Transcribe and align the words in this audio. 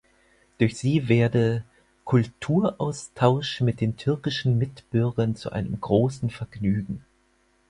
Durch 0.57 0.77
sie 0.79 1.09
werde 1.09 1.63
„Kulturaustausch 2.05 3.61
mit 3.61 3.81
den 3.81 3.97
türkischen 3.97 4.57
Mitbürgern 4.57 5.35
zu 5.35 5.51
einem 5.51 5.79
großen 5.79 6.31
Vergnügen“. 6.31 7.05